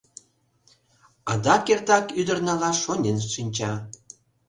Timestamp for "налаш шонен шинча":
2.47-3.71